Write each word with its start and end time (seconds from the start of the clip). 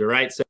All 0.00 0.06
right. 0.06 0.30
So, 0.30 0.44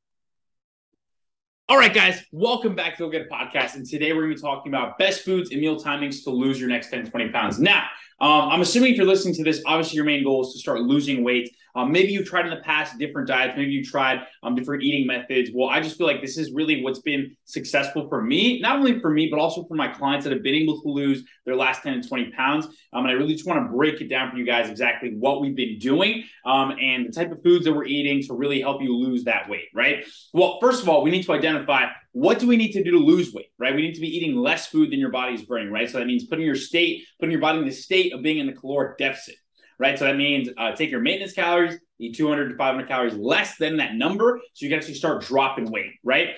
all 1.68 1.78
right, 1.78 1.92
guys, 1.92 2.22
welcome 2.32 2.74
back 2.74 2.96
to 2.96 3.04
the 3.04 3.10
Get 3.10 3.30
Podcast. 3.30 3.74
And 3.74 3.86
today 3.86 4.12
we're 4.12 4.22
going 4.22 4.30
to 4.30 4.36
be 4.36 4.40
talking 4.42 4.72
about 4.72 4.98
best 4.98 5.22
foods 5.22 5.50
and 5.50 5.60
meal 5.60 5.80
timings 5.80 6.24
to 6.24 6.30
lose 6.30 6.60
your 6.60 6.68
next 6.68 6.90
10, 6.90 7.10
20 7.10 7.28
pounds. 7.30 7.58
Now, 7.58 7.84
um, 8.20 8.48
I'm 8.50 8.60
assuming 8.60 8.92
if 8.92 8.96
you're 8.96 9.06
listening 9.06 9.34
to 9.34 9.44
this, 9.44 9.62
obviously 9.66 9.96
your 9.96 10.04
main 10.04 10.24
goal 10.24 10.46
is 10.46 10.52
to 10.52 10.58
start 10.58 10.80
losing 10.80 11.22
weight. 11.22 11.54
Um, 11.74 11.92
maybe 11.92 12.10
you 12.10 12.24
tried 12.24 12.44
in 12.44 12.50
the 12.50 12.60
past 12.62 12.98
different 12.98 13.28
diets. 13.28 13.54
Maybe 13.56 13.70
you 13.70 13.84
tried 13.84 14.26
um, 14.42 14.56
different 14.56 14.82
eating 14.82 15.06
methods. 15.06 15.50
Well, 15.54 15.68
I 15.68 15.80
just 15.80 15.96
feel 15.96 16.08
like 16.08 16.20
this 16.20 16.36
is 16.36 16.50
really 16.52 16.82
what's 16.82 16.98
been 16.98 17.36
successful 17.44 18.08
for 18.08 18.20
me, 18.20 18.60
not 18.60 18.76
only 18.76 18.98
for 18.98 19.10
me, 19.10 19.28
but 19.30 19.38
also 19.38 19.64
for 19.64 19.74
my 19.74 19.86
clients 19.86 20.24
that 20.24 20.32
have 20.32 20.42
been 20.42 20.56
able 20.56 20.80
to 20.82 20.88
lose 20.88 21.22
their 21.44 21.54
last 21.54 21.84
10 21.84 21.92
and 21.92 22.08
20 22.08 22.32
pounds. 22.32 22.66
Um, 22.92 23.04
and 23.04 23.08
I 23.08 23.12
really 23.12 23.34
just 23.34 23.46
want 23.46 23.64
to 23.64 23.72
break 23.72 24.00
it 24.00 24.08
down 24.08 24.30
for 24.30 24.38
you 24.38 24.44
guys 24.44 24.68
exactly 24.68 25.14
what 25.14 25.40
we've 25.40 25.54
been 25.54 25.78
doing 25.78 26.24
um, 26.44 26.72
and 26.80 27.06
the 27.06 27.12
type 27.12 27.30
of 27.30 27.42
foods 27.44 27.64
that 27.66 27.72
we're 27.72 27.84
eating 27.84 28.22
to 28.26 28.34
really 28.34 28.60
help 28.60 28.82
you 28.82 28.96
lose 28.96 29.24
that 29.24 29.48
weight, 29.48 29.68
right? 29.72 30.04
Well, 30.32 30.58
first 30.60 30.82
of 30.82 30.88
all, 30.88 31.02
we 31.02 31.12
need 31.12 31.24
to 31.26 31.32
identify 31.32 31.86
what 32.12 32.40
do 32.40 32.48
we 32.48 32.56
need 32.56 32.72
to 32.72 32.82
do 32.82 32.90
to 32.90 32.98
lose 32.98 33.32
weight, 33.32 33.52
right? 33.58 33.74
We 33.74 33.82
need 33.82 33.94
to 33.94 34.00
be 34.00 34.08
eating 34.08 34.36
less 34.36 34.66
food 34.66 34.90
than 34.90 34.98
your 34.98 35.10
body 35.10 35.34
is 35.34 35.42
burning, 35.42 35.70
right? 35.70 35.88
So 35.88 35.98
that 35.98 36.06
means 36.06 36.26
putting 36.26 36.44
your 36.44 36.56
state, 36.56 37.04
putting 37.20 37.30
your 37.30 37.40
body 37.40 37.58
in 37.58 37.64
the 37.64 37.70
state 37.70 38.07
of 38.12 38.22
being 38.22 38.38
in 38.38 38.46
the 38.46 38.52
caloric 38.52 38.98
deficit, 38.98 39.36
right? 39.78 39.98
So 39.98 40.04
that 40.04 40.16
means 40.16 40.48
uh, 40.56 40.72
take 40.72 40.90
your 40.90 41.00
maintenance 41.00 41.32
calories, 41.32 41.78
eat 41.98 42.16
200 42.16 42.50
to 42.50 42.56
500 42.56 42.88
calories 42.88 43.14
less 43.14 43.56
than 43.56 43.76
that 43.78 43.94
number, 43.94 44.40
so 44.54 44.64
you 44.64 44.70
can 44.70 44.78
actually 44.78 44.94
start 44.94 45.22
dropping 45.22 45.70
weight, 45.70 45.92
right? 46.02 46.30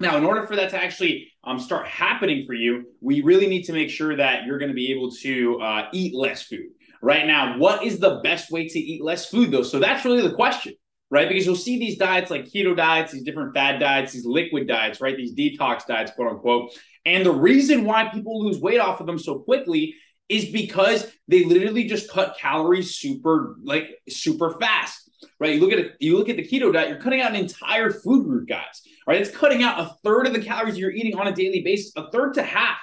Now, 0.00 0.16
in 0.16 0.24
order 0.24 0.46
for 0.46 0.56
that 0.56 0.70
to 0.70 0.82
actually 0.82 1.28
um, 1.44 1.60
start 1.60 1.86
happening 1.86 2.44
for 2.46 2.54
you, 2.54 2.84
we 3.00 3.20
really 3.20 3.46
need 3.46 3.62
to 3.64 3.72
make 3.72 3.90
sure 3.90 4.16
that 4.16 4.44
you're 4.44 4.58
going 4.58 4.70
to 4.70 4.74
be 4.74 4.90
able 4.90 5.10
to 5.12 5.60
uh, 5.60 5.88
eat 5.92 6.14
less 6.14 6.42
food. 6.42 6.70
Right 7.00 7.26
now, 7.26 7.58
what 7.58 7.84
is 7.84 7.98
the 7.98 8.20
best 8.22 8.50
way 8.50 8.68
to 8.68 8.78
eat 8.78 9.02
less 9.02 9.28
food, 9.28 9.50
though? 9.50 9.62
So 9.62 9.78
that's 9.78 10.04
really 10.04 10.22
the 10.22 10.34
question 10.34 10.74
right? 11.12 11.28
Because 11.28 11.44
you'll 11.44 11.56
see 11.56 11.78
these 11.78 11.98
diets 11.98 12.30
like 12.30 12.46
keto 12.46 12.74
diets, 12.74 13.12
these 13.12 13.22
different 13.22 13.52
fad 13.52 13.78
diets, 13.78 14.14
these 14.14 14.24
liquid 14.24 14.66
diets, 14.66 14.98
right? 15.02 15.14
These 15.14 15.34
detox 15.34 15.86
diets, 15.86 16.10
quote 16.12 16.32
unquote. 16.32 16.72
And 17.04 17.24
the 17.24 17.32
reason 17.32 17.84
why 17.84 18.08
people 18.08 18.42
lose 18.42 18.58
weight 18.58 18.80
off 18.80 18.98
of 18.98 19.06
them 19.06 19.18
so 19.18 19.40
quickly 19.40 19.94
is 20.32 20.46
because 20.46 21.12
they 21.28 21.44
literally 21.44 21.84
just 21.84 22.10
cut 22.10 22.36
calories 22.38 22.94
super, 22.94 23.56
like 23.62 23.90
super 24.08 24.58
fast. 24.58 25.10
Right, 25.38 25.54
you 25.54 25.60
look 25.60 25.72
at 25.72 25.78
it. 25.78 25.92
You 26.00 26.16
look 26.16 26.28
at 26.28 26.36
the 26.36 26.46
keto 26.46 26.72
diet. 26.72 26.88
You're 26.88 27.00
cutting 27.00 27.20
out 27.20 27.30
an 27.30 27.36
entire 27.36 27.90
food 27.90 28.26
group, 28.26 28.48
guys. 28.48 28.82
Right, 29.06 29.20
it's 29.20 29.30
cutting 29.30 29.62
out 29.62 29.78
a 29.78 29.94
third 30.02 30.26
of 30.26 30.32
the 30.32 30.40
calories 30.40 30.78
you're 30.78 30.90
eating 30.90 31.16
on 31.16 31.28
a 31.28 31.32
daily 31.32 31.62
basis, 31.62 31.92
a 31.96 32.10
third 32.10 32.34
to 32.34 32.42
half. 32.42 32.78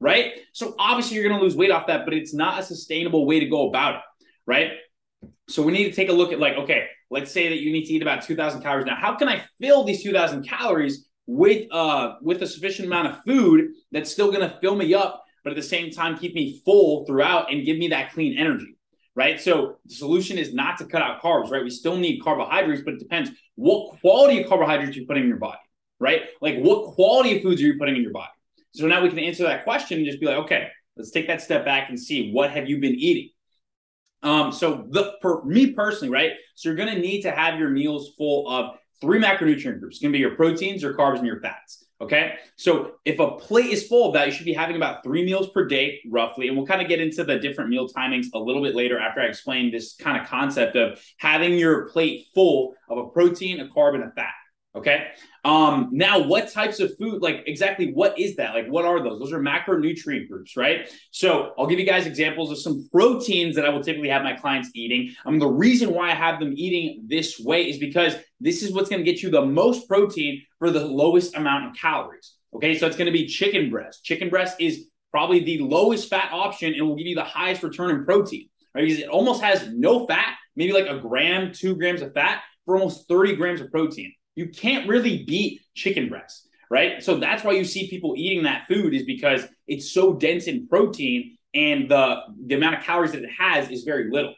Right, 0.00 0.32
so 0.52 0.74
obviously 0.78 1.16
you're 1.16 1.28
going 1.28 1.38
to 1.38 1.44
lose 1.44 1.56
weight 1.56 1.70
off 1.70 1.86
that, 1.86 2.04
but 2.04 2.14
it's 2.14 2.34
not 2.34 2.60
a 2.60 2.62
sustainable 2.62 3.26
way 3.26 3.40
to 3.40 3.46
go 3.46 3.68
about 3.68 3.96
it. 3.96 4.00
Right, 4.46 4.72
so 5.48 5.62
we 5.62 5.72
need 5.72 5.84
to 5.84 5.92
take 5.92 6.08
a 6.08 6.12
look 6.12 6.32
at 6.32 6.40
like, 6.40 6.56
okay, 6.56 6.86
let's 7.10 7.30
say 7.30 7.48
that 7.48 7.60
you 7.60 7.72
need 7.72 7.84
to 7.84 7.92
eat 7.92 8.02
about 8.02 8.22
2000 8.22 8.62
calories 8.62 8.84
now 8.86 8.96
how 8.96 9.14
can 9.14 9.28
i 9.28 9.40
fill 9.60 9.84
these 9.84 10.02
2000 10.02 10.42
calories 10.42 11.08
with 11.26 11.66
uh 11.72 12.14
with 12.20 12.42
a 12.42 12.46
sufficient 12.46 12.86
amount 12.86 13.08
of 13.08 13.22
food 13.24 13.70
that's 13.92 14.10
still 14.10 14.30
going 14.30 14.48
to 14.48 14.58
fill 14.60 14.76
me 14.76 14.92
up 14.94 15.24
but 15.46 15.52
at 15.52 15.56
the 15.56 15.62
same 15.62 15.92
time 15.92 16.18
keep 16.18 16.34
me 16.34 16.60
full 16.64 17.06
throughout 17.06 17.52
and 17.52 17.64
give 17.64 17.78
me 17.78 17.86
that 17.86 18.12
clean 18.12 18.36
energy 18.36 18.76
right 19.14 19.40
so 19.40 19.76
the 19.84 19.94
solution 19.94 20.38
is 20.38 20.52
not 20.52 20.76
to 20.76 20.84
cut 20.84 21.00
out 21.00 21.22
carbs 21.22 21.52
right 21.52 21.62
we 21.62 21.70
still 21.70 21.96
need 21.96 22.20
carbohydrates 22.20 22.82
but 22.84 22.94
it 22.94 22.98
depends 22.98 23.30
what 23.54 23.96
quality 24.00 24.42
of 24.42 24.48
carbohydrates 24.48 24.96
you're 24.96 25.06
putting 25.06 25.22
in 25.22 25.28
your 25.28 25.38
body 25.38 25.60
right 26.00 26.22
like 26.40 26.58
what 26.58 26.94
quality 26.94 27.36
of 27.36 27.42
foods 27.42 27.62
are 27.62 27.66
you 27.66 27.78
putting 27.78 27.94
in 27.94 28.02
your 28.02 28.10
body 28.10 28.32
so 28.72 28.88
now 28.88 29.00
we 29.00 29.08
can 29.08 29.20
answer 29.20 29.44
that 29.44 29.62
question 29.62 29.98
and 29.98 30.06
just 30.06 30.18
be 30.18 30.26
like 30.26 30.36
okay 30.38 30.66
let's 30.96 31.12
take 31.12 31.28
that 31.28 31.40
step 31.40 31.64
back 31.64 31.90
and 31.90 32.00
see 32.00 32.32
what 32.32 32.50
have 32.50 32.68
you 32.68 32.80
been 32.80 32.96
eating 32.96 33.30
um, 34.22 34.50
so 34.50 34.86
the 34.90 35.14
for 35.22 35.44
me 35.44 35.72
personally, 35.72 36.12
right? 36.12 36.32
So 36.56 36.68
you're 36.68 36.76
gonna 36.76 36.98
need 36.98 37.22
to 37.22 37.30
have 37.30 37.60
your 37.60 37.70
meals 37.70 38.12
full 38.18 38.50
of 38.50 38.76
three 39.00 39.20
macronutrient 39.20 39.78
groups. 39.78 39.96
It's 39.96 40.02
gonna 40.02 40.10
be 40.10 40.18
your 40.18 40.34
proteins, 40.34 40.82
your 40.82 40.94
carbs, 40.94 41.18
and 41.18 41.26
your 41.26 41.40
fats. 41.40 41.85
Okay. 42.00 42.34
So 42.56 42.92
if 43.06 43.18
a 43.20 43.32
plate 43.32 43.70
is 43.70 43.86
full 43.86 44.08
of 44.08 44.14
that, 44.14 44.26
you 44.26 44.32
should 44.32 44.44
be 44.44 44.52
having 44.52 44.76
about 44.76 45.02
three 45.02 45.24
meals 45.24 45.48
per 45.48 45.66
day, 45.66 46.00
roughly. 46.10 46.48
And 46.48 46.56
we'll 46.56 46.66
kind 46.66 46.82
of 46.82 46.88
get 46.88 47.00
into 47.00 47.24
the 47.24 47.38
different 47.38 47.70
meal 47.70 47.88
timings 47.88 48.26
a 48.34 48.38
little 48.38 48.62
bit 48.62 48.74
later 48.74 48.98
after 48.98 49.22
I 49.22 49.24
explain 49.24 49.70
this 49.70 49.94
kind 49.94 50.20
of 50.20 50.28
concept 50.28 50.76
of 50.76 51.02
having 51.16 51.54
your 51.54 51.88
plate 51.88 52.26
full 52.34 52.74
of 52.90 52.98
a 52.98 53.08
protein, 53.08 53.60
a 53.60 53.68
carb, 53.68 53.94
and 53.94 54.04
a 54.04 54.10
fat. 54.10 54.34
Okay. 54.76 55.06
Um, 55.42 55.88
now, 55.90 56.20
what 56.20 56.52
types 56.52 56.80
of 56.80 56.96
food, 56.98 57.22
like 57.22 57.44
exactly 57.46 57.92
what 57.92 58.18
is 58.18 58.36
that? 58.36 58.54
Like, 58.54 58.66
what 58.66 58.84
are 58.84 59.02
those? 59.02 59.18
Those 59.18 59.32
are 59.32 59.40
macronutrient 59.40 60.28
groups, 60.28 60.54
right? 60.54 60.90
So, 61.12 61.54
I'll 61.58 61.66
give 61.66 61.78
you 61.78 61.86
guys 61.86 62.04
examples 62.04 62.50
of 62.50 62.58
some 62.58 62.86
proteins 62.92 63.56
that 63.56 63.64
I 63.64 63.70
will 63.70 63.82
typically 63.82 64.10
have 64.10 64.22
my 64.22 64.34
clients 64.34 64.70
eating. 64.74 65.14
I 65.24 65.30
mean, 65.30 65.38
the 65.40 65.48
reason 65.48 65.94
why 65.94 66.10
I 66.10 66.14
have 66.14 66.40
them 66.40 66.52
eating 66.56 67.04
this 67.06 67.40
way 67.40 67.70
is 67.70 67.78
because 67.78 68.16
this 68.38 68.62
is 68.62 68.72
what's 68.72 68.90
going 68.90 69.02
to 69.02 69.10
get 69.10 69.22
you 69.22 69.30
the 69.30 69.46
most 69.46 69.88
protein 69.88 70.42
for 70.58 70.70
the 70.70 70.84
lowest 70.84 71.34
amount 71.36 71.66
of 71.66 71.76
calories. 71.76 72.34
Okay. 72.54 72.76
So, 72.76 72.86
it's 72.86 72.96
going 72.96 73.06
to 73.06 73.12
be 73.12 73.26
chicken 73.26 73.70
breast. 73.70 74.04
Chicken 74.04 74.28
breast 74.28 74.56
is 74.60 74.88
probably 75.10 75.42
the 75.42 75.60
lowest 75.60 76.10
fat 76.10 76.28
option 76.32 76.74
and 76.74 76.86
will 76.86 76.96
give 76.96 77.06
you 77.06 77.14
the 77.14 77.24
highest 77.24 77.62
return 77.62 77.90
in 77.90 78.04
protein, 78.04 78.50
right? 78.74 78.82
Because 78.82 78.98
it 78.98 79.08
almost 79.08 79.40
has 79.40 79.68
no 79.72 80.06
fat, 80.06 80.34
maybe 80.54 80.74
like 80.74 80.86
a 80.86 80.98
gram, 80.98 81.52
two 81.54 81.76
grams 81.76 82.02
of 82.02 82.12
fat 82.12 82.42
for 82.66 82.76
almost 82.76 83.08
30 83.08 83.36
grams 83.36 83.62
of 83.62 83.70
protein. 83.70 84.12
You 84.36 84.48
can't 84.48 84.88
really 84.88 85.24
beat 85.24 85.62
chicken 85.74 86.08
breast, 86.08 86.48
right? 86.70 87.02
So 87.02 87.16
that's 87.18 87.42
why 87.42 87.52
you 87.52 87.64
see 87.64 87.88
people 87.88 88.14
eating 88.16 88.44
that 88.44 88.68
food 88.68 88.94
is 88.94 89.02
because 89.02 89.44
it's 89.66 89.90
so 89.90 90.12
dense 90.14 90.46
in 90.46 90.68
protein 90.68 91.36
and 91.54 91.90
the 91.90 92.20
the 92.46 92.54
amount 92.54 92.76
of 92.76 92.84
calories 92.84 93.12
that 93.12 93.22
it 93.24 93.30
has 93.36 93.70
is 93.70 93.82
very 93.82 94.10
little. 94.10 94.34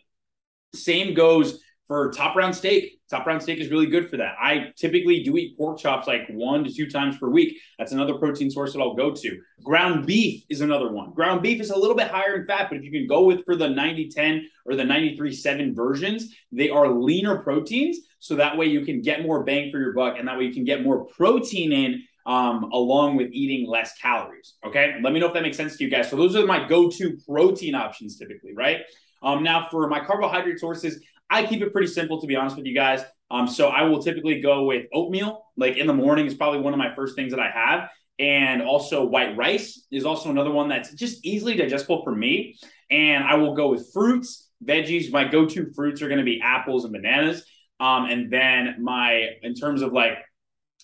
Same 0.75 1.15
goes 1.15 1.61
for 1.89 2.13
top 2.13 2.37
round 2.37 2.55
steak. 2.55 3.01
Top 3.11 3.27
round 3.27 3.43
steak 3.43 3.59
is 3.59 3.71
really 3.71 3.87
good 3.87 4.11
for 4.11 4.19
that. 4.19 4.37
I 4.39 4.73
typically 4.77 5.23
do 5.23 5.37
eat 5.39 5.57
pork 5.57 5.79
chops 5.79 6.07
like 6.07 6.29
one 6.29 6.63
to 6.63 6.73
two 6.73 6.89
times 6.89 7.17
per 7.17 7.29
week. 7.29 7.57
That's 7.79 7.93
another 7.93 8.15
protein 8.15 8.51
source 8.51 8.75
that 8.75 8.81
I'll 8.81 8.95
go 8.95 9.11
to. 9.11 9.41
Ground 9.65 10.07
beef 10.07 10.45
is 10.51 10.61
another 10.61 10.93
one. 10.93 11.13
Ground 11.15 11.43
beef 11.43 11.61
is 11.61 11.71
a 11.71 11.79
little 11.79 11.97
bit 11.97 12.09
higher 12.09 12.37
in 12.37 12.47
fat, 12.47 12.69
but 12.69 12.77
if 12.77 12.85
you 12.85 12.93
can 12.93 13.07
go 13.07 13.25
with 13.25 13.45
for 13.47 13.57
the 13.57 13.69
90 13.69 14.11
10 14.11 14.49
or 14.67 14.77
the 14.77 14.85
93 14.85 15.33
7 15.33 15.75
versions, 15.75 16.35
they 16.53 16.69
are 16.69 16.89
leaner 16.89 17.39
proteins. 17.39 17.99
So 18.19 18.37
that 18.37 18.57
way 18.59 18.67
you 18.67 18.85
can 18.85 19.01
get 19.01 19.23
more 19.23 19.43
bang 19.43 19.73
for 19.73 19.79
your 19.79 19.95
buck 19.95 20.17
and 20.19 20.29
that 20.29 20.37
way 20.37 20.45
you 20.45 20.53
can 20.53 20.65
get 20.65 20.85
more 20.85 21.07
protein 21.07 21.73
in 21.73 22.03
um, 22.27 22.65
along 22.73 23.17
with 23.17 23.31
eating 23.33 23.67
less 23.67 23.97
calories. 23.97 24.55
Okay. 24.67 24.97
Let 25.03 25.15
me 25.15 25.21
know 25.21 25.29
if 25.29 25.33
that 25.33 25.43
makes 25.43 25.57
sense 25.57 25.79
to 25.79 25.85
you 25.85 25.89
guys. 25.89 26.11
So 26.11 26.17
those 26.17 26.37
are 26.37 26.45
my 26.45 26.69
go 26.69 26.91
to 26.91 27.17
protein 27.27 27.75
options 27.75 28.19
typically, 28.19 28.55
right? 28.55 28.81
Um, 29.23 29.43
now, 29.43 29.67
for 29.71 29.89
my 29.89 30.01
carbohydrate 30.01 30.61
sources, 30.61 31.03
I 31.31 31.47
keep 31.47 31.63
it 31.63 31.73
pretty 31.73 31.89
simple, 31.89 32.21
to 32.21 32.27
be 32.27 32.37
honest 32.37 32.57
with 32.57 32.67
you 32.67 32.75
guys. 32.75 33.03
Um, 33.31 33.47
so 33.47 33.69
I 33.69 33.83
will 33.83 34.03
typically 34.03 34.41
go 34.41 34.65
with 34.65 34.87
oatmeal, 34.93 35.45
like 35.57 35.77
in 35.77 35.87
the 35.87 35.93
morning 35.93 36.27
is 36.27 36.35
probably 36.35 36.61
one 36.61 36.73
of 36.73 36.79
my 36.79 36.95
first 36.95 37.15
things 37.15 37.33
that 37.33 37.41
I 37.41 37.51
have. 37.51 37.91
And 38.19 38.63
also 38.63 39.05
white 39.05 39.37
rice 39.37 39.87
is 39.93 40.05
also 40.05 40.31
another 40.31 40.51
one 40.51 40.69
that's 40.69 40.93
just 40.95 41.25
easily 41.25 41.55
digestible 41.55 42.03
for 42.03 42.15
me. 42.15 42.59
And 42.91 43.23
I 43.23 43.35
will 43.35 43.55
go 43.55 43.69
with 43.69 43.93
fruits, 43.93 44.49
veggies. 44.65 45.13
My 45.13 45.25
go-to 45.25 45.73
fruits 45.75 46.03
are 46.03 46.09
going 46.09 46.19
to 46.19 46.25
be 46.25 46.41
apples 46.43 46.85
and 46.85 46.93
bananas. 46.93 47.45
Um, 47.79 48.07
and 48.07 48.33
then 48.33 48.77
my, 48.81 49.29
in 49.43 49.55
terms 49.55 49.83
of 49.83 49.93
like 49.93 50.19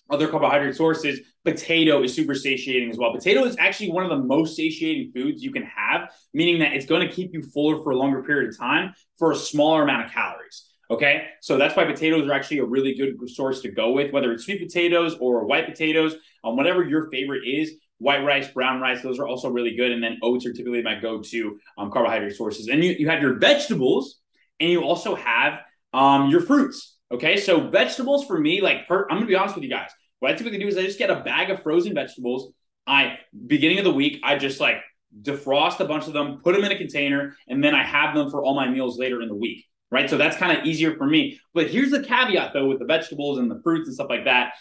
other 0.09 0.27
carbohydrate 0.27 0.75
sources, 0.75 1.19
potato 1.43 2.03
is 2.03 2.13
super 2.13 2.35
satiating 2.35 2.89
as 2.89 2.97
well. 2.97 3.13
Potato 3.13 3.43
is 3.43 3.55
actually 3.57 3.91
one 3.91 4.03
of 4.03 4.09
the 4.09 4.23
most 4.23 4.55
satiating 4.55 5.11
foods 5.13 5.43
you 5.43 5.51
can 5.51 5.63
have, 5.63 6.11
meaning 6.33 6.59
that 6.59 6.73
it's 6.73 6.85
going 6.85 7.07
to 7.07 7.13
keep 7.13 7.33
you 7.33 7.41
fuller 7.41 7.83
for 7.83 7.91
a 7.91 7.97
longer 7.97 8.23
period 8.23 8.49
of 8.49 8.57
time 8.57 8.93
for 9.17 9.31
a 9.31 9.35
smaller 9.35 9.83
amount 9.83 10.05
of 10.05 10.11
calories. 10.11 10.69
Okay. 10.91 11.27
So 11.41 11.57
that's 11.57 11.75
why 11.75 11.85
potatoes 11.85 12.27
are 12.27 12.33
actually 12.33 12.59
a 12.59 12.65
really 12.65 12.93
good 12.93 13.15
source 13.29 13.61
to 13.61 13.71
go 13.71 13.91
with, 13.91 14.11
whether 14.13 14.31
it's 14.31 14.45
sweet 14.45 14.61
potatoes 14.61 15.15
or 15.19 15.45
white 15.45 15.65
potatoes, 15.65 16.15
um, 16.43 16.55
whatever 16.55 16.83
your 16.83 17.09
favorite 17.09 17.47
is. 17.47 17.73
White 17.97 18.25
rice, 18.25 18.49
brown 18.49 18.81
rice, 18.81 19.01
those 19.01 19.19
are 19.19 19.27
also 19.27 19.49
really 19.49 19.73
good. 19.75 19.93
And 19.93 20.03
then 20.03 20.19
oats 20.21 20.45
are 20.45 20.51
typically 20.51 20.83
my 20.83 20.99
go 20.99 21.21
to 21.21 21.59
um, 21.77 21.89
carbohydrate 21.89 22.35
sources. 22.35 22.67
And 22.67 22.83
you, 22.83 22.91
you 22.99 23.09
have 23.09 23.21
your 23.21 23.39
vegetables 23.39 24.19
and 24.59 24.69
you 24.69 24.83
also 24.83 25.15
have 25.15 25.59
um, 25.93 26.29
your 26.29 26.41
fruits. 26.41 26.97
Okay. 27.09 27.37
So 27.37 27.69
vegetables 27.69 28.25
for 28.25 28.37
me, 28.37 28.61
like, 28.61 28.87
per, 28.87 29.03
I'm 29.03 29.17
going 29.17 29.21
to 29.21 29.27
be 29.27 29.35
honest 29.35 29.55
with 29.55 29.63
you 29.63 29.69
guys. 29.69 29.89
What 30.19 30.31
I 30.31 30.35
typically 30.35 30.59
do 30.59 30.67
is 30.67 30.77
I 30.77 30.83
just 30.83 30.99
get 30.99 31.09
a 31.09 31.21
bag 31.21 31.49
of 31.49 31.61
frozen 31.63 31.93
vegetables. 31.93 32.51
I 32.87 33.17
beginning 33.47 33.79
of 33.79 33.83
the 33.83 33.93
week, 33.93 34.21
I 34.23 34.37
just 34.37 34.59
like 34.59 34.77
defrost 35.21 35.79
a 35.79 35.85
bunch 35.85 36.07
of 36.07 36.13
them, 36.13 36.41
put 36.43 36.55
them 36.55 36.63
in 36.63 36.71
a 36.71 36.77
container, 36.77 37.35
and 37.47 37.63
then 37.63 37.73
I 37.73 37.83
have 37.83 38.15
them 38.15 38.29
for 38.29 38.43
all 38.43 38.55
my 38.55 38.67
meals 38.67 38.97
later 38.97 39.21
in 39.21 39.29
the 39.29 39.35
week. 39.35 39.65
Right. 39.91 40.09
So 40.09 40.17
that's 40.17 40.35
kind 40.35 40.57
of 40.57 40.65
easier 40.65 40.95
for 40.97 41.05
me. 41.05 41.39
But 41.53 41.69
here's 41.69 41.91
the 41.91 42.03
caveat 42.03 42.53
though 42.53 42.67
with 42.67 42.79
the 42.79 42.85
vegetables 42.85 43.37
and 43.37 43.49
the 43.49 43.61
fruits 43.63 43.87
and 43.87 43.95
stuff 43.95 44.09
like 44.09 44.25
that 44.25 44.53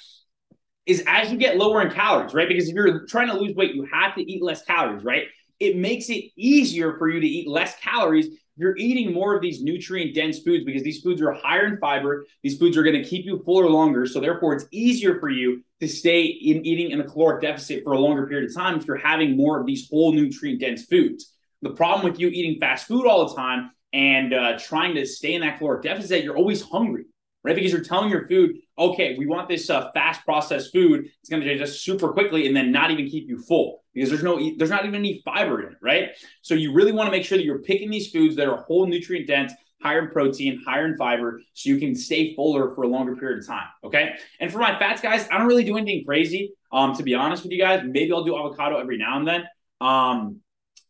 is 0.87 1.03
as 1.07 1.33
you 1.33 1.39
get 1.39 1.57
lower 1.57 1.83
in 1.83 1.91
calories, 1.91 2.35
right? 2.35 2.47
Because 2.49 2.69
if 2.69 2.75
you're 2.75 3.07
trying 3.07 3.29
to 3.29 3.35
lose 3.35 3.55
weight, 3.55 3.75
you 3.75 3.89
have 3.91 4.15
to 4.17 4.21
eat 4.21 4.43
less 4.43 4.63
calories, 4.65 5.03
right? 5.03 5.25
It 5.59 5.77
makes 5.77 6.11
it 6.11 6.25
easier 6.37 6.99
for 6.99 7.09
you 7.09 7.21
to 7.21 7.27
eat 7.27 7.49
less 7.49 7.75
calories 7.81 8.29
you're 8.57 8.77
eating 8.77 9.13
more 9.13 9.35
of 9.35 9.43
these 9.43 9.63
nutrient 9.63 10.15
dense 10.15 10.39
foods 10.39 10.65
because 10.65 10.83
these 10.83 11.01
foods 11.01 11.21
are 11.21 11.33
higher 11.33 11.67
in 11.67 11.79
fiber. 11.79 12.25
These 12.43 12.59
foods 12.59 12.77
are 12.77 12.83
going 12.83 13.01
to 13.01 13.09
keep 13.09 13.27
you 13.27 13.43
fuller 13.45 13.69
longer. 13.69 14.07
So 14.07 14.21
therefore, 14.21 14.55
it's 14.55 14.67
easier 14.71 15.19
for 15.19 15.29
you 15.29 15.63
to 15.81 15.89
stay 15.89 16.23
in 16.23 16.65
eating 16.65 16.91
in 16.91 17.01
a 17.01 17.05
caloric 17.05 17.43
deficit 17.43 17.83
for 17.83 17.93
a 17.93 17.99
longer 17.99 18.27
period 18.27 18.49
of 18.49 18.55
time 18.55 18.79
if 18.79 18.87
you're 18.87 18.97
having 18.97 19.37
more 19.37 19.61
of 19.61 19.67
these 19.67 19.89
whole 19.89 20.13
nutrient 20.13 20.61
dense 20.61 20.85
foods. 20.85 21.33
The 21.63 21.71
problem 21.71 22.11
with 22.11 22.21
you 22.21 22.29
eating 22.29 22.61
fast 22.61 22.87
food 22.87 23.07
all 23.07 23.29
the 23.29 23.35
time 23.35 23.71
and 23.93 24.35
uh, 24.35 24.59
trying 24.59 24.95
to 24.97 25.07
stay 25.07 25.35
in 25.35 25.41
that 25.41 25.59
caloric 25.59 25.83
deficit, 25.83 26.25
you're 26.25 26.37
always 26.37 26.63
hungry, 26.63 27.05
right? 27.45 27.55
Because 27.55 27.71
you're 27.71 27.85
telling 27.85 28.11
your 28.11 28.27
food, 28.27 28.57
okay, 28.79 29.17
we 29.19 29.27
want 29.27 29.49
this 29.49 29.69
uh, 29.71 29.91
fast 29.93 30.25
processed 30.25 30.73
food. 30.73 31.09
It's 31.21 31.29
going 31.29 31.43
to 31.43 31.49
digest 31.49 31.85
super 31.85 32.09
quickly 32.13 32.47
and 32.47 32.57
then 32.57 32.73
not 32.73 32.91
even 32.91 33.07
keep 33.09 33.29
you 33.29 33.39
full 33.39 33.83
because 33.93 34.09
there's 34.09 34.23
no, 34.23 34.41
there's 34.57 34.71
not 34.71 34.85
even 34.85 34.97
any 34.97 35.23
fiber 35.25 35.63
in 35.63 35.73
it, 35.73 35.79
right? 35.83 36.09
So 36.43 36.55
you 36.55 36.73
really 36.73 36.93
want 36.93 37.07
to 37.07 37.11
make 37.11 37.25
sure 37.25 37.39
that 37.39 37.45
you're 37.45 37.61
picking 37.61 37.91
these 37.91 38.11
foods 38.11 38.35
that 38.37 38.49
are 38.49 38.57
whole 38.57 38.87
nutrient 38.87 39.29
dense, 39.29 39.53
higher 39.83 40.01
in 40.01 40.11
protein, 40.11 40.61
higher 40.67 40.87
in 40.87 40.97
fiber, 40.97 41.43
so 41.53 41.69
you 41.69 41.79
can 41.79 41.95
stay 41.95 42.35
fuller 42.35 42.75
for 42.75 42.85
a 42.85 42.89
longer 42.89 43.15
period 43.15 43.41
of 43.41 43.47
time. 43.47 43.67
Okay. 43.85 44.15
And 44.41 44.51
for 44.51 44.59
my 44.59 44.79
fats, 44.79 45.03
guys, 45.03 45.29
I 45.31 45.37
don't 45.37 45.47
really 45.47 45.65
do 45.65 45.77
anything 45.77 46.05
crazy. 46.07 46.55
Um, 46.73 46.95
to 46.97 47.03
be 47.03 47.15
honest 47.15 47.43
with 47.43 47.53
you 47.53 47.59
guys, 47.59 47.83
maybe 47.85 48.11
I'll 48.13 48.25
do 48.25 48.37
avocado 48.37 48.79
every 48.79 48.97
now 48.97 49.19
and 49.19 49.29
then. 49.29 49.45
Um, 49.81 50.41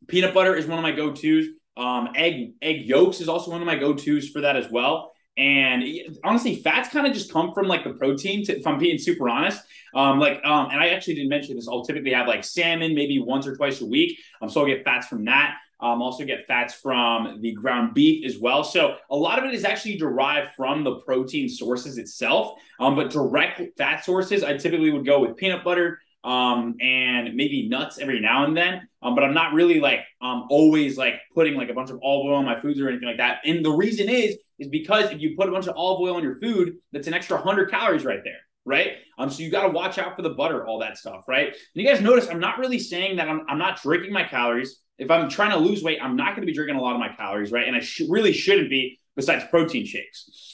peanut 0.06 0.32
butter 0.32 0.54
is 0.54 0.66
one 0.66 0.78
of 0.78 0.82
my 0.82 0.92
go-tos. 0.92 1.46
Um, 1.76 2.10
egg 2.14 2.52
egg 2.62 2.86
yolks 2.86 3.20
is 3.20 3.28
also 3.28 3.50
one 3.50 3.60
of 3.60 3.66
my 3.66 3.74
go-tos 3.74 4.28
for 4.28 4.42
that 4.42 4.54
as 4.54 4.70
well. 4.70 5.13
And 5.36 5.84
honestly, 6.22 6.56
fats 6.56 6.88
kind 6.90 7.06
of 7.06 7.12
just 7.12 7.32
come 7.32 7.52
from 7.52 7.66
like 7.66 7.84
the 7.84 7.94
protein. 7.94 8.44
To, 8.46 8.58
if 8.58 8.66
I'm 8.66 8.78
being 8.78 8.98
super 8.98 9.28
honest, 9.28 9.62
um, 9.94 10.18
like, 10.18 10.40
um, 10.44 10.70
and 10.70 10.80
I 10.80 10.88
actually 10.88 11.14
didn't 11.14 11.30
mention 11.30 11.56
this. 11.56 11.68
I'll 11.68 11.84
typically 11.84 12.12
have 12.12 12.28
like 12.28 12.44
salmon 12.44 12.94
maybe 12.94 13.20
once 13.20 13.46
or 13.46 13.56
twice 13.56 13.80
a 13.80 13.86
week. 13.86 14.18
Um, 14.40 14.48
so 14.48 14.60
I'll 14.60 14.66
get 14.66 14.84
fats 14.84 15.06
from 15.08 15.24
that. 15.24 15.56
Um, 15.80 16.00
also 16.00 16.24
get 16.24 16.46
fats 16.46 16.72
from 16.72 17.40
the 17.42 17.52
ground 17.52 17.94
beef 17.94 18.24
as 18.24 18.38
well. 18.38 18.64
So 18.64 18.96
a 19.10 19.16
lot 19.16 19.38
of 19.38 19.44
it 19.44 19.54
is 19.54 19.64
actually 19.64 19.96
derived 19.96 20.54
from 20.54 20.82
the 20.84 20.96
protein 21.00 21.48
sources 21.48 21.98
itself. 21.98 22.58
Um, 22.80 22.94
but 22.94 23.10
direct 23.10 23.60
fat 23.76 24.04
sources, 24.04 24.42
I 24.42 24.56
typically 24.56 24.90
would 24.90 25.04
go 25.04 25.20
with 25.20 25.36
peanut 25.36 25.64
butter, 25.64 26.00
um, 26.24 26.76
and 26.80 27.34
maybe 27.34 27.68
nuts 27.68 27.98
every 27.98 28.20
now 28.20 28.44
and 28.44 28.56
then. 28.56 28.88
Um, 29.02 29.14
but 29.14 29.22
I'm 29.22 29.34
not 29.34 29.52
really 29.52 29.78
like 29.78 30.00
um, 30.20 30.46
always 30.50 30.96
like 30.96 31.14
putting 31.34 31.54
like 31.54 31.68
a 31.68 31.74
bunch 31.74 31.90
of 31.90 32.00
olive 32.02 32.26
oil 32.26 32.36
on 32.36 32.44
my 32.44 32.58
foods 32.58 32.80
or 32.80 32.88
anything 32.88 33.08
like 33.08 33.18
that. 33.18 33.38
And 33.44 33.64
the 33.64 33.70
reason 33.70 34.08
is 34.08 34.36
is 34.58 34.68
because 34.68 35.10
if 35.10 35.20
you 35.20 35.36
put 35.36 35.48
a 35.48 35.52
bunch 35.52 35.66
of 35.66 35.76
olive 35.76 36.00
oil 36.00 36.16
on 36.16 36.22
your 36.22 36.38
food, 36.40 36.76
that's 36.92 37.06
an 37.06 37.14
extra 37.14 37.36
hundred 37.36 37.70
calories 37.70 38.04
right 38.04 38.20
there, 38.24 38.38
right? 38.64 38.92
Um, 39.18 39.28
so 39.28 39.42
you 39.42 39.50
got 39.50 39.62
to 39.62 39.68
watch 39.68 39.98
out 39.98 40.16
for 40.16 40.22
the 40.22 40.30
butter, 40.30 40.66
all 40.66 40.78
that 40.78 40.96
stuff, 40.96 41.24
right? 41.28 41.48
And 41.48 41.56
you 41.74 41.86
guys 41.86 42.00
notice 42.00 42.28
I'm 42.28 42.40
not 42.40 42.58
really 42.58 42.78
saying 42.78 43.16
that 43.16 43.28
I'm 43.28 43.42
I'm 43.48 43.58
not 43.58 43.82
drinking 43.82 44.12
my 44.12 44.24
calories. 44.24 44.80
If 44.96 45.10
I'm 45.10 45.28
trying 45.28 45.50
to 45.50 45.58
lose 45.58 45.82
weight, 45.82 45.98
I'm 46.00 46.16
not 46.16 46.36
going 46.36 46.42
to 46.42 46.46
be 46.46 46.54
drinking 46.54 46.76
a 46.76 46.80
lot 46.80 46.94
of 46.94 47.00
my 47.00 47.08
calories, 47.14 47.52
right? 47.52 47.66
And 47.66 47.76
I 47.76 47.80
sh- 47.80 48.02
really 48.08 48.32
shouldn't 48.32 48.70
be. 48.70 48.98
Besides 49.16 49.44
protein 49.48 49.86
shakes. 49.86 50.53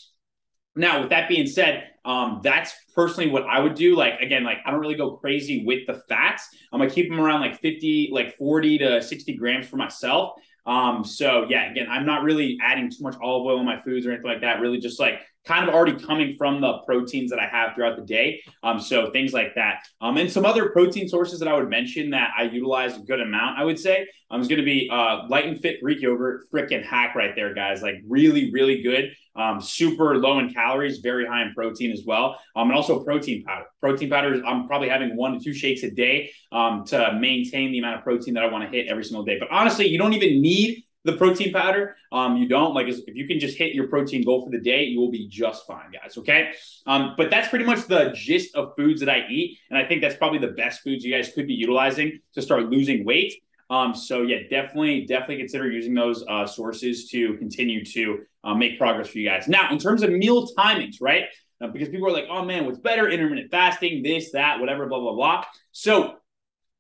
Now, 0.81 1.01
with 1.01 1.11
that 1.11 1.29
being 1.29 1.47
said, 1.47 1.91
um, 2.05 2.41
that's 2.43 2.73
personally 2.95 3.31
what 3.31 3.45
I 3.45 3.61
would 3.61 3.75
do. 3.75 3.95
Like 3.95 4.21
again, 4.21 4.45
like 4.45 4.59
I 4.65 4.71
don't 4.71 4.81
really 4.81 4.95
go 4.95 5.13
crazy 5.13 5.65
with 5.65 5.87
the 5.87 5.95
fats. 6.09 6.49
I'm 6.73 6.81
gonna 6.81 6.91
keep 6.91 7.11
them 7.11 7.21
around 7.21 7.41
like 7.41 7.61
50, 7.61 8.11
like 8.13 8.37
40 8.37 8.79
to 8.79 9.03
60 9.03 9.35
grams 9.35 9.69
for 9.69 9.77
myself. 9.77 10.41
Um, 10.67 11.05
so 11.05 11.47
yeah, 11.49 11.71
again, 11.71 11.87
I'm 11.91 12.07
not 12.07 12.23
really 12.23 12.59
adding 12.63 12.91
too 12.91 13.03
much 13.03 13.17
olive 13.23 13.47
oil 13.47 13.61
in 13.61 13.67
my 13.67 13.79
foods 13.79 14.07
or 14.07 14.13
anything 14.13 14.31
like 14.31 14.41
that. 14.41 14.61
Really, 14.61 14.79
just 14.79 14.99
like 14.99 15.21
kind 15.45 15.67
of 15.69 15.75
already 15.75 15.99
coming 15.99 16.35
from 16.37 16.61
the 16.61 16.79
proteins 16.87 17.31
that 17.31 17.39
I 17.39 17.47
have 17.47 17.75
throughout 17.75 17.97
the 17.97 18.05
day. 18.05 18.43
Um, 18.63 18.79
so 18.79 19.11
things 19.11 19.33
like 19.33 19.55
that. 19.55 19.87
Um, 20.01 20.17
and 20.17 20.31
some 20.31 20.45
other 20.45 20.69
protein 20.71 21.09
sources 21.09 21.41
that 21.41 21.49
I 21.49 21.55
would 21.55 21.69
mention 21.69 22.11
that 22.11 22.31
I 22.37 22.45
utilize 22.45 22.97
a 22.97 23.01
good 23.01 23.21
amount, 23.21 23.59
I 23.59 23.65
would 23.65 23.79
say, 23.79 24.07
um, 24.31 24.41
is 24.41 24.49
going 24.49 24.59
to 24.59 24.65
be 24.65 24.89
uh, 24.93 25.27
light 25.29 25.47
and 25.47 25.59
fit 25.59 25.81
Greek 25.83 26.01
yogurt, 26.03 26.51
freaking 26.53 26.85
hack 26.85 27.15
right 27.15 27.35
there, 27.35 27.55
guys. 27.55 27.83
Like 27.83 27.97
really, 28.07 28.53
really 28.53 28.83
good. 28.83 29.13
Um, 29.35 29.61
super 29.61 30.19
low 30.19 30.39
in 30.41 30.53
calories, 30.53 30.99
very 30.99 31.27
high 31.27 31.43
in 31.43 31.55
protein 31.55 31.91
as 31.91 32.03
well. 32.05 32.39
Um, 32.55 32.69
and 32.69 32.77
also 32.77 33.03
protein 33.03 33.45
powder. 33.45 33.65
Protein 33.81 34.11
powder, 34.11 34.43
I'm 34.45 34.67
probably 34.67 34.89
having 34.89 35.17
one 35.17 35.33
to 35.33 35.41
two 35.41 35.55
shakes 35.55 35.83
a 35.83 35.91
day 35.91 36.33
um, 36.53 36.85
to 36.87 37.15
maintain 37.19 37.73
the 37.73 37.79
amount 37.79 37.99
of 37.99 38.05
protein 38.05 38.35
that 38.35 38.43
I 38.43 38.49
want 38.49 38.65
to 38.65 38.77
hit 38.77 38.89
every 38.89 39.05
single 39.05 39.25
day. 39.25 39.39
But 39.39 39.51
honestly, 39.51 39.87
you 39.87 39.99
don't 39.99 40.13
even 40.13 40.43
need 40.43 40.85
the 41.05 41.15
protein 41.15 41.53
powder. 41.53 41.97
Um, 42.13 42.37
you 42.37 42.49
don't 42.49 42.75
like 42.75 42.89
if 42.89 43.15
you 43.15 43.27
can 43.27 43.41
just 43.41 43.57
hit 43.57 43.75
your 43.75 43.89
protein 43.89 44.25
goal 44.25 44.45
for 44.45 44.51
the 44.51 44.61
day, 44.61 44.85
you 44.85 45.01
will 45.01 45.11
be 45.11 45.29
just 45.29 45.67
fine, 45.67 45.91
guys. 45.93 46.19
Okay. 46.19 46.53
Um, 46.87 47.15
but 47.17 47.31
that's 47.31 47.49
pretty 47.49 47.65
much 47.65 47.87
the 47.87 48.13
gist 48.15 48.55
of 48.55 48.75
foods 48.77 49.01
that 49.01 49.09
I 49.09 49.27
eat, 49.29 49.59
and 49.71 49.79
I 49.79 49.85
think 49.87 50.03
that's 50.03 50.17
probably 50.17 50.39
the 50.39 50.55
best 50.55 50.83
foods 50.83 51.05
you 51.05 51.13
guys 51.15 51.33
could 51.33 51.47
be 51.47 51.55
utilizing 51.55 52.21
to 52.35 52.43
start 52.43 52.71
losing 52.71 53.05
weight. 53.05 53.35
Um, 53.71 53.95
so 53.95 54.23
yeah, 54.23 54.39
definitely, 54.51 55.07
definitely 55.07 55.39
consider 55.39 55.71
using 55.71 55.95
those 55.95 56.25
uh, 56.29 56.45
sources 56.45 57.09
to 57.11 57.37
continue 57.37 57.85
to 57.85 58.19
uh, 58.43 58.55
make 58.55 58.79
progress 58.79 59.09
for 59.09 59.19
you 59.19 59.29
guys. 59.29 59.47
Now, 59.47 59.71
in 59.71 59.79
terms 59.79 60.03
of 60.03 60.11
meal 60.11 60.49
timings, 60.59 60.97
right? 61.01 61.25
Uh, 61.63 61.69
because 61.69 61.89
people 61.89 62.09
are 62.09 62.13
like, 62.13 62.27
oh 62.29 62.45
man, 62.45 62.65
what's 62.67 62.79
better? 62.79 63.09
Intermittent 63.09 63.51
fasting, 63.51 64.03
this, 64.03 64.33
that, 64.33 64.59
whatever, 64.59 64.87
blah, 64.87 64.99
blah, 64.99 65.15
blah. 65.15 65.45
So 65.71 66.17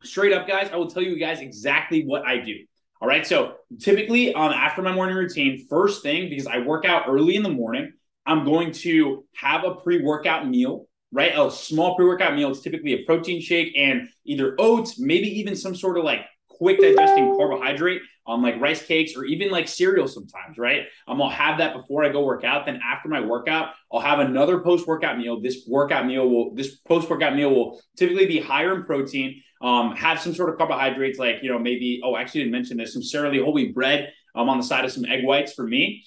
straight 0.03 0.33
up, 0.33 0.49
guys, 0.49 0.71
I 0.73 0.77
will 0.77 0.91
tell 0.91 1.03
you 1.03 1.17
guys 1.17 1.41
exactly 1.41 2.05
what 2.05 2.27
I 2.27 2.39
do. 2.39 2.57
All 3.01 3.09
right. 3.09 3.27
So 3.27 3.55
typically, 3.79 4.35
um, 4.35 4.53
after 4.53 4.83
my 4.83 4.93
morning 4.93 5.17
routine, 5.17 5.67
first 5.69 6.03
thing, 6.03 6.29
because 6.29 6.47
I 6.47 6.59
work 6.59 6.85
out 6.85 7.05
early 7.09 7.35
in 7.35 7.43
the 7.43 7.49
morning, 7.49 7.93
I'm 8.27 8.45
going 8.45 8.73
to 8.73 9.25
have 9.35 9.65
a 9.65 9.75
pre 9.77 10.03
workout 10.03 10.47
meal, 10.47 10.87
right? 11.11 11.33
A 11.35 11.51
small 11.51 11.97
pre 11.97 12.05
workout 12.05 12.35
meal. 12.35 12.51
It's 12.51 12.61
typically 12.61 12.93
a 12.93 13.05
protein 13.05 13.41
shake 13.41 13.73
and 13.77 14.09
either 14.27 14.55
oats, 14.59 14.99
maybe 14.99 15.29
even 15.41 15.57
some 15.57 15.75
sort 15.75 15.97
of 15.97 16.05
like 16.05 16.21
quick 16.61 16.79
digesting 16.79 17.35
carbohydrate 17.37 18.03
on 18.27 18.43
like 18.43 18.61
rice 18.61 18.85
cakes 18.85 19.17
or 19.17 19.25
even 19.25 19.51
like 19.51 19.67
cereal 19.67 20.07
sometimes, 20.07 20.59
right? 20.59 20.83
Um, 21.09 21.23
I'll 21.23 21.31
have 21.31 21.57
that 21.59 21.75
before 21.75 22.05
I 22.05 22.11
go 22.11 22.23
work 22.23 22.45
out. 22.45 22.67
Then 22.67 22.81
after 22.85 23.09
my 23.09 23.21
workout, 23.21 23.71
I'll 23.91 24.01
have 24.01 24.19
another 24.19 24.61
post 24.61 24.87
workout 24.87 25.17
meal. 25.17 25.41
This 25.41 25.65
workout 25.67 26.05
meal 26.07 26.29
will, 26.29 26.55
this 26.55 26.77
post 26.77 27.09
workout 27.09 27.35
meal 27.35 27.51
will 27.51 27.81
typically 27.97 28.27
be 28.27 28.39
higher 28.39 28.75
in 28.75 28.85
protein, 28.85 29.43
um, 29.63 29.97
have 29.97 30.21
some 30.21 30.35
sort 30.35 30.51
of 30.51 30.59
carbohydrates, 30.59 31.19
like, 31.19 31.37
you 31.43 31.51
know, 31.51 31.59
maybe, 31.59 32.03
oh, 32.05 32.15
I 32.15 32.21
actually 32.21 32.43
didn't 32.43 32.53
mention 32.53 32.77
this, 32.77 32.93
some 32.93 33.03
Sara 33.03 33.31
Lee 33.31 33.43
whole 33.43 33.55
wheat 33.55 33.75
bread 33.75 34.13
um, 34.35 34.51
on 34.51 34.59
the 34.59 34.65
side 34.65 34.85
of 34.85 34.93
some 34.93 35.07
egg 35.07 35.25
whites 35.25 35.55
for 35.55 35.67
me. 35.67 36.05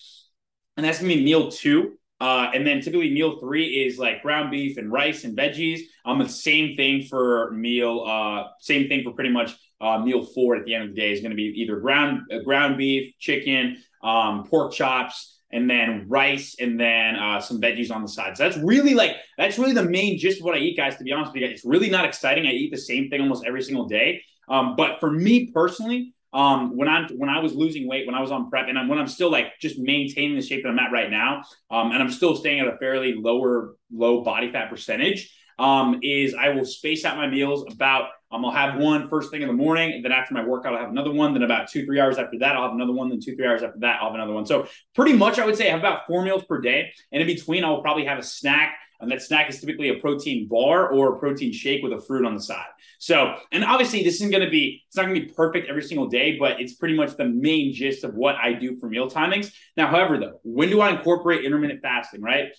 And 0.78 0.86
that's 0.86 1.00
gonna 1.00 1.16
be 1.16 1.24
meal 1.24 1.50
two. 1.50 1.98
Uh, 2.24 2.50
and 2.54 2.66
then 2.66 2.80
typically 2.80 3.12
meal 3.12 3.38
three 3.42 3.86
is 3.86 4.00
like 4.00 4.22
ground 4.22 4.50
beef 4.50 4.78
and 4.78 4.90
rice 4.90 5.25
and 5.25 5.38
veggies. 5.38 5.81
I'm 6.06 6.22
um, 6.22 6.25
the 6.25 6.31
same 6.31 6.78
thing 6.78 7.04
for 7.04 7.52
meal, 7.52 8.06
uh, 8.08 8.46
same 8.62 8.88
thing 8.88 9.04
for 9.04 9.12
pretty 9.12 9.30
much 9.30 9.52
uh, 9.81 10.00
meal 10.00 10.24
four 10.24 10.56
at 10.56 10.64
the 10.64 10.74
end 10.74 10.86
of 10.86 10.96
the 10.96 11.02
day 11.02 11.12
is 11.12 11.20
going 11.20 11.31
to 11.31 11.36
be 11.36 11.52
either 11.62 11.81
ground 11.81 12.22
uh, 12.31 12.40
ground 12.40 12.78
beef, 12.78 13.14
chicken, 13.20 13.75
um, 14.02 14.46
pork 14.46 14.72
chops, 14.72 15.38
and 15.52 15.70
then 15.70 16.06
rice, 16.08 16.56
and 16.62 16.80
then 16.80 17.18
uh, 17.18 17.42
some 17.42 17.60
veggies 17.60 17.94
on 17.94 18.02
the 18.02 18.08
side. 18.08 18.38
So 18.38 18.44
that's 18.44 18.58
really 18.58 18.94
like 18.94 19.18
that's 19.38 19.60
really 19.60 19.74
the 19.74 19.84
main 19.84 20.18
gist 20.18 20.40
of 20.40 20.46
what 20.46 20.56
I 20.56 20.60
eat, 20.60 20.78
guys. 20.78 20.96
To 20.96 21.04
be 21.04 21.12
honest 21.12 21.34
with 21.34 21.42
you, 21.42 21.48
guys. 21.50 21.58
it's 21.58 21.66
really 21.66 21.90
not 21.90 22.06
exciting. 22.06 22.48
I 22.48 22.52
eat 22.52 22.72
the 22.72 22.78
same 22.78 23.10
thing 23.10 23.20
almost 23.20 23.44
every 23.46 23.64
single 23.64 23.90
day. 23.90 24.22
Um, 24.48 24.78
but 24.78 25.02
for 25.02 25.12
me 25.12 25.52
personally, 25.52 26.14
um, 26.34 26.76
when 26.76 26.88
I'm 26.88 27.08
when 27.18 27.30
I 27.30 27.40
was 27.40 27.54
losing 27.54 27.88
weight, 27.88 28.06
when 28.06 28.16
I 28.16 28.22
was 28.22 28.32
on 28.32 28.50
prep, 28.50 28.68
and 28.68 28.78
I'm, 28.78 28.88
when 28.88 29.00
I'm 29.00 29.08
still 29.08 29.32
like 29.32 29.60
just 29.60 29.78
maintaining 29.78 30.36
the 30.36 30.42
shape 30.42 30.64
that 30.64 30.70
I'm 30.70 30.80
at 30.80 30.92
right 30.92 31.10
now, 31.10 31.44
um, 31.70 31.92
and 31.92 32.02
I'm 32.02 32.10
still 32.10 32.36
staying 32.36 32.60
at 32.60 32.68
a 32.68 32.78
fairly 32.78 33.14
lower 33.14 33.76
low 33.92 34.24
body 34.24 34.52
fat 34.52 34.70
percentage, 34.70 35.32
um, 35.60 36.00
is 36.02 36.34
I 36.34 36.50
will 36.50 36.66
space 36.66 37.06
out 37.06 37.18
my 37.18 37.28
meals 37.28 37.66
about 37.72 38.10
um, 38.34 38.44
I'll 38.44 38.52
have 38.52 38.80
one 38.80 39.10
first 39.10 39.30
thing 39.30 39.44
in 39.44 39.48
the 39.48 39.54
morning, 39.54 40.02
then 40.02 40.12
after 40.12 40.34
my 40.34 40.44
workout, 40.44 40.74
I'll 40.74 40.80
have 40.80 40.90
another 40.90 41.12
one. 41.12 41.34
Then 41.34 41.44
about 41.44 41.70
two, 41.70 41.86
three 41.86 42.00
hours 42.00 42.18
after 42.18 42.40
that, 42.40 42.56
I'll 42.56 42.63
have 42.63 42.72
another 42.72 42.92
one. 42.92 43.10
Then 43.10 43.20
two, 43.22 43.36
three 43.36 43.46
hours 43.46 43.62
after 43.62 43.80
that, 43.82 44.00
I'll 44.02 44.08
have 44.08 44.16
another 44.16 44.34
one. 44.34 44.48
So 44.48 44.68
pretty 44.96 45.13
much, 45.13 45.38
I 45.38 45.46
would 45.46 45.56
say 45.56 45.68
I 45.68 45.72
have 45.72 45.80
about 45.80 46.08
four 46.08 46.24
meals 46.24 46.44
per 46.44 46.60
day, 46.60 46.92
and 47.12 47.22
in 47.22 47.28
between, 47.28 47.63
I'll 47.63 47.84
probably 47.84 48.06
have 48.06 48.18
a 48.18 48.24
snack. 48.24 48.75
And 49.03 49.12
that 49.12 49.22
snack 49.22 49.50
is 49.50 49.60
typically 49.60 49.89
a 49.89 49.95
protein 49.95 50.48
bar 50.48 50.89
or 50.89 51.15
a 51.15 51.19
protein 51.19 51.53
shake 51.53 51.83
with 51.83 51.93
a 51.93 52.01
fruit 52.01 52.25
on 52.25 52.33
the 52.33 52.41
side. 52.41 52.65
So, 53.00 53.36
and 53.51 53.63
obviously, 53.63 54.03
this 54.03 54.15
isn't 54.15 54.31
going 54.31 54.43
to 54.43 54.50
be 54.50 54.83
it's 54.88 54.98
not 54.98 55.03
going 55.03 55.15
to 55.15 55.22
be 55.22 55.33
perfect 55.33 55.69
every 55.69 55.83
single 55.83 56.07
day, 56.07 56.38
but 56.38 56.60
it's 56.62 56.74
pretty 56.74 56.95
much 56.95 57.15
the 57.17 57.25
main 57.25 57.74
gist 57.74 58.03
of 58.03 58.15
what 58.15 58.36
I 58.36 58.53
do 58.53 58.77
for 58.79 58.88
meal 58.88 59.10
timings. 59.10 59.51
Now, 59.77 59.88
however, 59.88 60.17
though, 60.17 60.39
when 60.43 60.69
do 60.69 60.81
I 60.81 60.91
incorporate 60.91 61.45
intermittent 61.45 61.81
fasting? 61.81 62.22
Right 62.22 62.50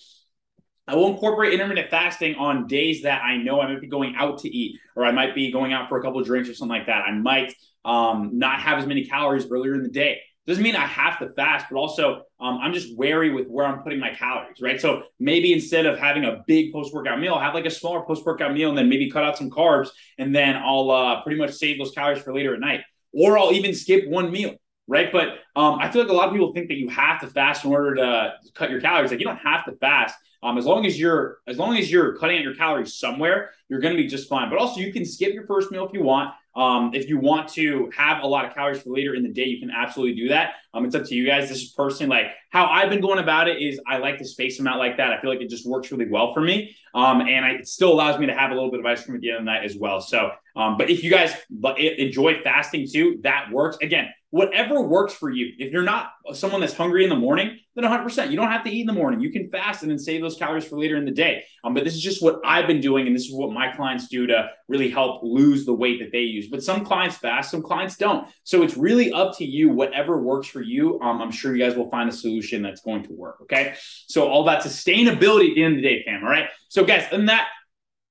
I 0.87 0.95
will 0.95 1.11
incorporate 1.11 1.53
intermittent 1.53 1.89
fasting 1.89 2.35
on 2.35 2.67
days 2.67 3.03
that 3.03 3.23
I 3.23 3.37
know 3.37 3.59
I 3.59 3.67
might 3.67 3.81
be 3.81 3.87
going 3.87 4.15
out 4.17 4.39
to 4.39 4.49
eat, 4.49 4.79
or 4.95 5.03
I 5.03 5.11
might 5.11 5.33
be 5.33 5.51
going 5.51 5.73
out 5.73 5.89
for 5.89 5.97
a 5.97 6.03
couple 6.03 6.19
of 6.19 6.27
drinks 6.27 6.47
or 6.47 6.53
something 6.53 6.77
like 6.77 6.87
that. 6.87 7.05
I 7.07 7.11
might 7.11 7.53
um, 7.83 8.37
not 8.37 8.61
have 8.61 8.77
as 8.77 8.85
many 8.85 9.05
calories 9.05 9.49
earlier 9.49 9.73
in 9.73 9.81
the 9.81 9.89
day. 9.89 10.21
Doesn't 10.47 10.63
mean 10.63 10.75
I 10.75 10.85
have 10.85 11.17
to 11.19 11.29
fast, 11.29 11.65
but 11.71 11.77
also 11.77 12.21
um, 12.39 12.59
I'm 12.61 12.73
just 12.73 12.95
wary 12.95 13.31
with 13.31 13.47
where 13.47 13.65
I'm 13.65 13.81
putting 13.81 13.99
my 13.99 14.13
calories, 14.13 14.61
right? 14.61 14.79
So 14.79 15.03
maybe 15.19 15.53
instead 15.53 15.87
of 15.87 15.97
having 15.97 16.25
a 16.25 16.43
big 16.45 16.71
post 16.71 16.93
workout 16.93 17.19
meal, 17.19 17.33
I'll 17.33 17.41
have 17.41 17.55
like 17.55 17.65
a 17.65 17.71
smaller 17.71 18.01
post 18.01 18.25
workout 18.25 18.53
meal 18.53 18.69
and 18.69 18.77
then 18.77 18.87
maybe 18.87 19.09
cut 19.09 19.23
out 19.23 19.37
some 19.37 19.49
carbs, 19.49 19.89
and 20.19 20.35
then 20.35 20.55
I'll 20.55 20.91
uh, 20.91 21.23
pretty 21.23 21.39
much 21.39 21.51
save 21.53 21.79
those 21.79 21.91
calories 21.91 22.21
for 22.21 22.33
later 22.33 22.53
at 22.53 22.59
night. 22.59 22.81
Or 23.11 23.39
I'll 23.39 23.53
even 23.53 23.73
skip 23.73 24.07
one 24.07 24.31
meal 24.31 24.55
right? 24.87 25.11
But 25.11 25.39
um, 25.55 25.79
I 25.79 25.89
feel 25.89 26.01
like 26.01 26.11
a 26.11 26.13
lot 26.13 26.27
of 26.27 26.33
people 26.33 26.53
think 26.53 26.67
that 26.67 26.75
you 26.77 26.89
have 26.89 27.21
to 27.21 27.27
fast 27.27 27.65
in 27.65 27.71
order 27.71 27.95
to 27.95 28.33
cut 28.53 28.69
your 28.69 28.81
calories. 28.81 29.11
Like 29.11 29.19
you 29.19 29.25
don't 29.25 29.37
have 29.37 29.65
to 29.65 29.73
fast. 29.73 30.15
Um, 30.43 30.59
as 30.59 30.65
long 30.65 30.85
as 30.85 30.99
you're 30.99 31.39
as 31.47 31.57
long 31.57 31.75
as 31.75 31.91
you're 31.91 32.17
cutting 32.17 32.37
out 32.37 32.43
your 32.43 32.53
calories 32.55 32.93
somewhere, 32.93 33.51
you're 33.67 33.79
going 33.79 33.95
to 33.95 34.01
be 34.01 34.07
just 34.07 34.29
fine. 34.29 34.49
But 34.49 34.59
also, 34.59 34.79
you 34.79 34.93
can 34.93 35.03
skip 35.03 35.33
your 35.33 35.47
first 35.47 35.71
meal 35.71 35.87
if 35.87 35.93
you 35.93 36.03
want. 36.03 36.33
Um, 36.55 36.91
if 36.93 37.09
you 37.09 37.19
want 37.19 37.49
to 37.49 37.91
have 37.97 38.23
a 38.23 38.27
lot 38.27 38.45
of 38.45 38.53
calories 38.53 38.81
for 38.81 38.91
later 38.91 39.15
in 39.15 39.23
the 39.23 39.33
day, 39.33 39.43
you 39.45 39.59
can 39.59 39.71
absolutely 39.71 40.15
do 40.15 40.29
that. 40.29 40.53
Um, 40.73 40.85
it's 40.85 40.95
up 40.95 41.03
to 41.05 41.15
you 41.15 41.25
guys. 41.25 41.49
This 41.49 41.63
is 41.63 41.71
personally 41.71 42.09
like 42.09 42.31
how 42.51 42.67
I've 42.67 42.89
been 42.89 43.01
going 43.01 43.19
about 43.19 43.47
it. 43.47 43.61
Is 43.61 43.81
I 43.87 43.97
like 43.97 44.19
to 44.19 44.25
space 44.25 44.55
them 44.57 44.67
out 44.67 44.77
like 44.77 44.97
that. 44.97 45.11
I 45.11 45.19
feel 45.19 45.31
like 45.31 45.41
it 45.41 45.49
just 45.49 45.67
works 45.67 45.91
really 45.91 46.07
well 46.09 46.33
for 46.33 46.41
me. 46.41 46.75
Um, 46.93 47.21
and 47.21 47.43
I, 47.43 47.49
it 47.51 47.67
still 47.67 47.91
allows 47.91 48.19
me 48.19 48.27
to 48.27 48.33
have 48.33 48.51
a 48.51 48.53
little 48.53 48.71
bit 48.71 48.79
of 48.79 48.85
ice 48.85 49.03
cream 49.03 49.15
at 49.15 49.21
the 49.21 49.31
end 49.31 49.39
of 49.39 49.45
the 49.45 49.51
night 49.51 49.65
as 49.65 49.75
well. 49.75 49.99
So, 49.99 50.31
um, 50.55 50.77
but 50.77 50.89
if 50.89 51.03
you 51.03 51.09
guys 51.09 51.33
enjoy 51.77 52.41
fasting 52.41 52.87
too, 52.89 53.19
that 53.23 53.51
works. 53.51 53.77
Again, 53.81 54.09
whatever 54.35 54.81
works 54.81 55.13
for 55.13 55.29
you. 55.29 55.53
If 55.57 55.71
you're 55.71 55.81
not 55.81 56.11
someone 56.33 56.59
that's 56.59 56.73
hungry 56.73 57.05
in 57.05 57.09
the 57.09 57.15
morning, 57.15 57.57
then 57.73 57.85
100%. 57.85 58.29
You 58.29 58.35
don't 58.35 58.51
have 58.51 58.65
to 58.65 58.69
eat 58.69 58.81
in 58.81 58.87
the 58.87 58.91
morning. 58.91 59.21
You 59.21 59.31
can 59.31 59.49
fast 59.49 59.81
and 59.81 59.89
then 59.89 59.97
save 59.97 60.21
those 60.21 60.35
calories 60.35 60.65
for 60.65 60.77
later 60.77 60.97
in 60.97 61.05
the 61.05 61.11
day. 61.11 61.45
Um, 61.63 61.73
but 61.73 61.85
this 61.85 61.93
is 61.93 62.01
just 62.01 62.21
what 62.21 62.41
I've 62.43 62.67
been 62.67 62.81
doing, 62.81 63.07
and 63.07 63.15
this 63.15 63.27
is 63.27 63.33
what 63.33 63.53
my 63.53 63.71
clients 63.71 64.09
do 64.09 64.27
to 64.27 64.49
really 64.67 64.89
help 64.89 65.23
lose 65.23 65.65
the 65.65 65.73
weight 65.73 65.99
that 65.99 66.11
they 66.11 66.23
use. 66.23 66.49
But 66.49 66.61
some 66.61 66.83
clients 66.83 67.15
fast, 67.15 67.49
some 67.49 67.61
clients 67.61 67.95
don't. 67.95 68.27
So 68.43 68.61
it's 68.61 68.75
really 68.75 69.13
up 69.13 69.37
to 69.37 69.45
you, 69.45 69.69
whatever 69.69 70.21
works 70.21 70.47
for 70.47 70.61
you. 70.61 70.99
Um, 70.99 71.21
I'm 71.21 71.31
sure 71.31 71.55
you 71.55 71.63
guys 71.63 71.77
will 71.77 71.89
find 71.89 72.09
a 72.09 72.13
solution 72.13 72.61
that's 72.61 72.81
going 72.81 73.03
to 73.03 73.13
work. 73.13 73.37
Okay. 73.43 73.75
So 74.07 74.27
all 74.27 74.43
that 74.45 74.63
sustainability 74.63 75.51
at 75.51 75.55
the 75.55 75.63
end 75.63 75.77
of 75.77 75.81
the 75.81 75.87
day, 75.87 76.03
fam. 76.03 76.25
All 76.25 76.29
right. 76.29 76.49
So 76.67 76.83
guys, 76.83 77.07
and 77.13 77.29
that 77.29 77.47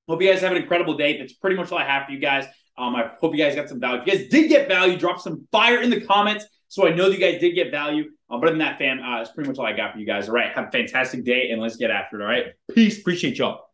Hope 0.07 0.21
you 0.21 0.31
guys 0.31 0.41
have 0.41 0.51
an 0.51 0.61
incredible 0.61 0.97
day. 0.97 1.17
That's 1.17 1.33
pretty 1.33 1.55
much 1.55 1.71
all 1.71 1.79
I 1.79 1.85
have 1.85 2.05
for 2.05 2.11
you 2.11 2.19
guys. 2.19 2.45
Um, 2.77 2.95
I 2.95 3.11
hope 3.19 3.33
you 3.33 3.43
guys 3.43 3.55
got 3.55 3.69
some 3.69 3.79
value. 3.79 4.01
If 4.01 4.07
you 4.07 4.13
guys 4.13 4.29
did 4.29 4.49
get 4.49 4.67
value, 4.67 4.97
drop 4.97 5.19
some 5.19 5.47
fire 5.51 5.81
in 5.81 5.89
the 5.89 6.01
comments 6.01 6.45
so 6.67 6.87
I 6.87 6.93
know 6.93 7.09
that 7.09 7.17
you 7.17 7.19
guys 7.19 7.39
did 7.39 7.55
get 7.55 7.71
value. 7.71 8.05
Um, 8.29 8.41
but 8.41 8.47
other 8.47 8.49
than 8.49 8.59
that, 8.59 8.77
fam, 8.79 9.01
uh, 9.01 9.17
that's 9.17 9.31
pretty 9.31 9.49
much 9.49 9.59
all 9.59 9.65
I 9.65 9.73
got 9.73 9.93
for 9.93 9.99
you 9.99 10.05
guys. 10.05 10.27
All 10.27 10.35
right. 10.35 10.51
Have 10.53 10.67
a 10.67 10.71
fantastic 10.71 11.23
day 11.23 11.51
and 11.51 11.61
let's 11.61 11.77
get 11.77 11.91
after 11.91 12.19
it. 12.19 12.23
All 12.23 12.29
right. 12.29 12.47
Peace. 12.73 12.99
Appreciate 12.99 13.37
y'all. 13.37 13.64